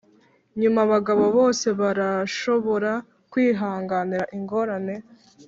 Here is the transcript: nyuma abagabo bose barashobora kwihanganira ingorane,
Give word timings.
nyuma 0.61 0.79
abagabo 0.87 1.25
bose 1.37 1.67
barashobora 1.79 2.91
kwihanganira 3.31 4.25
ingorane, 4.37 4.95